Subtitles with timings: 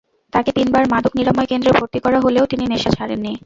[0.33, 3.31] তাঁকে তিনবার মাদক নিরাময় কেন্দ্রে ভর্তি করা হলেও তিনি নেশা ছাড়েননি।